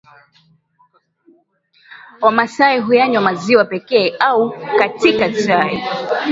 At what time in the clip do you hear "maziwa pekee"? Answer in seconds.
3.21-4.13